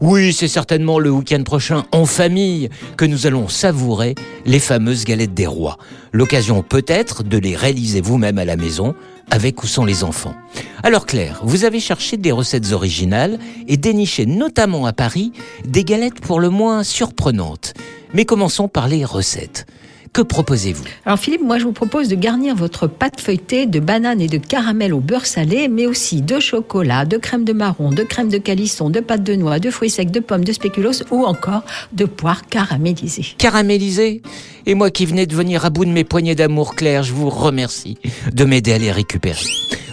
[0.00, 5.34] Oui, c'est certainement le week-end prochain en famille que nous allons savourer les fameuses galettes
[5.34, 5.78] des rois.
[6.12, 8.94] L'occasion peut-être de les réaliser vous-même à la maison
[9.30, 10.34] avec ou sans les enfants.
[10.82, 13.38] Alors Claire, vous avez cherché des recettes originales
[13.68, 15.32] et déniché notamment à Paris
[15.64, 17.74] des galettes pour le moins surprenantes.
[18.12, 19.66] Mais commençons par les recettes.
[20.14, 24.20] Que proposez-vous Alors Philippe, moi je vous propose de garnir votre pâte feuilletée de banane
[24.20, 28.04] et de caramel au beurre salé, mais aussi de chocolat, de crème de marron, de
[28.04, 31.24] crème de calisson, de pâte de noix, de fruits secs, de pommes, de spéculoos ou
[31.24, 33.26] encore de poire caramélisée.
[33.38, 34.22] Caramélisée
[34.66, 37.28] Et moi qui venais de venir à bout de mes poignées d'amour Claire, je vous
[37.28, 37.98] remercie
[38.32, 39.42] de m'aider à les récupérer.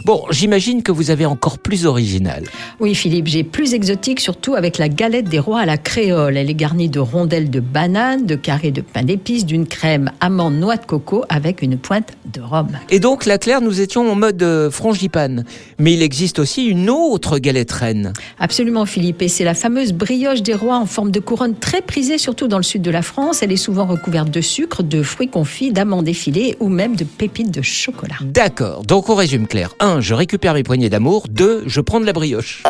[0.03, 2.43] Bon, j'imagine que vous avez encore plus original.
[2.79, 6.37] Oui, Philippe, j'ai plus exotique, surtout avec la galette des rois à la créole.
[6.37, 10.55] Elle est garnie de rondelles de banane, de carrés de pain d'épices, d'une crème amande
[10.55, 12.69] noix de coco avec une pointe de rhum.
[12.89, 15.45] Et donc, la Claire, nous étions en mode euh, frangipane.
[15.77, 18.13] Mais il existe aussi une autre galette reine.
[18.39, 19.21] Absolument, Philippe.
[19.21, 22.57] Et c'est la fameuse brioche des rois en forme de couronne, très prisée, surtout dans
[22.57, 23.43] le sud de la France.
[23.43, 27.51] Elle est souvent recouverte de sucre, de fruits confits, d'amandes effilées ou même de pépites
[27.51, 28.15] de chocolat.
[28.21, 28.83] D'accord.
[28.83, 29.75] Donc, on résume, Claire.
[29.79, 29.90] 1.
[29.99, 31.25] Je récupère mes poignées d'amour.
[31.29, 31.63] 2.
[31.65, 32.63] Je prends de la brioche.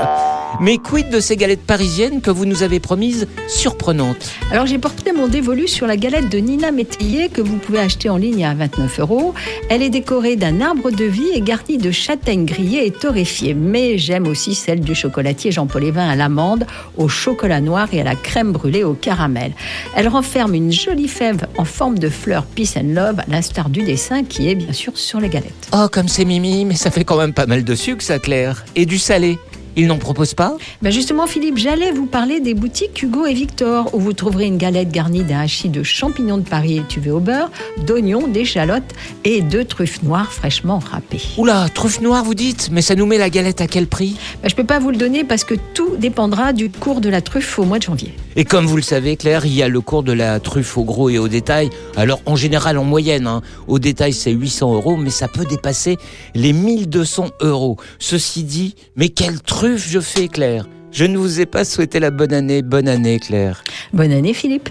[0.59, 5.13] Mais quid de ces galettes parisiennes que vous nous avez promises surprenantes Alors j'ai porté
[5.13, 8.53] mon dévolu sur la galette de Nina Métayer que vous pouvez acheter en ligne à
[8.53, 9.33] 29 euros.
[9.69, 13.53] Elle est décorée d'un arbre de vie et garnie de châtaignes grillées et torréfiées.
[13.53, 16.65] Mais j'aime aussi celle du chocolatier Jean-Paul Evin à l'amande,
[16.97, 19.53] au chocolat noir et à la crème brûlée au caramel.
[19.95, 23.83] Elle renferme une jolie fève en forme de fleur Peace and Love, à l'instar du
[23.83, 25.69] dessin qui est bien sûr sur les galettes.
[25.73, 28.65] Oh, comme c'est mimi, mais ça fait quand même pas mal de sucre, ça, Claire.
[28.75, 29.37] Et du salé
[29.75, 33.93] ils n'en proposent pas ben Justement, Philippe, j'allais vous parler des boutiques Hugo et Victor,
[33.93, 37.49] où vous trouverez une galette garnie d'un hachis de champignons de Paris étuvé au beurre,
[37.85, 38.83] d'oignons, d'échalotes
[39.23, 41.21] et de truffes noires fraîchement râpées.
[41.37, 42.69] Oula, truffes noires, vous dites?
[42.71, 44.15] Mais ça nous met la galette à quel prix?
[44.41, 47.09] Ben, Je ne peux pas vous le donner parce que tout dépendra du cours de
[47.09, 48.13] la truffe au mois de janvier.
[48.35, 50.83] Et comme vous le savez, Claire, il y a le cours de la truffe au
[50.83, 51.69] gros et au détail.
[51.97, 55.97] Alors, en général, en moyenne, hein, au détail, c'est 800 euros, mais ça peut dépasser
[56.35, 57.77] les 1200 euros.
[57.99, 62.33] Ceci dit, mais quelle je fais, Claire Je ne vous ai pas souhaité la bonne
[62.33, 62.61] année.
[62.61, 63.63] Bonne année, Claire.
[63.93, 64.69] Bonne année, Philippe.